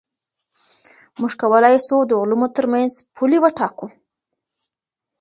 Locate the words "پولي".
3.15-3.37